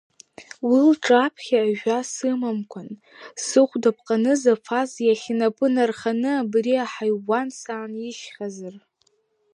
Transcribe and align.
Уи 0.67 0.79
лҿаԥхьа 0.89 1.61
жәа 1.77 1.99
сымамкәан, 2.13 2.89
сыхәда 3.45 3.89
ԥҟаны 3.95 4.33
Зафас 4.41 4.91
иахь 5.07 5.27
инапы 5.31 5.67
нарханы 5.73 6.31
абри 6.41 6.73
аҳаиуан 6.83 7.47
саанижьхьазар. 7.59 8.75